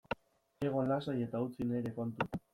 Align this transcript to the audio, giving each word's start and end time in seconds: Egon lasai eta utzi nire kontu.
Egon 0.69 0.89
lasai 0.93 1.15
eta 1.27 1.43
utzi 1.45 1.69
nire 1.75 1.95
kontu. 2.01 2.31